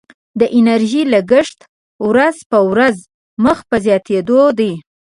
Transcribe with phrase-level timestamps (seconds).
[0.39, 1.59] د انرژي لګښت
[2.09, 2.95] ورځ په ورځ
[3.43, 4.71] مخ په زیاتیدو دی.